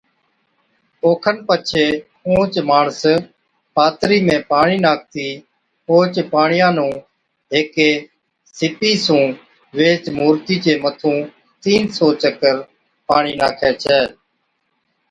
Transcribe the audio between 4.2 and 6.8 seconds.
۾ پاڻِي ناکتِي اوھچ پاڻِيا